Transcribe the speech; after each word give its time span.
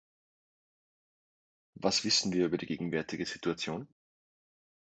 Was 1.75 2.03
wissen 2.03 2.33
wir 2.33 2.47
über 2.47 2.57
die 2.57 2.65
gegenwärtige 2.65 3.27
Situation? 3.27 3.87